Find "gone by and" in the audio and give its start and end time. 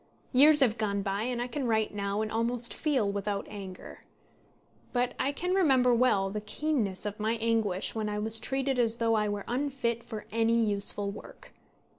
0.79-1.39